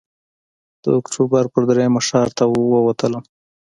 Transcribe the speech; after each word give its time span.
د 0.83 0.85
اکتوبر 0.99 1.43
پر 1.53 1.61
درېیمه 1.69 2.01
ښار 2.07 2.29
ته 2.37 2.43
ووتلم. 2.47 3.23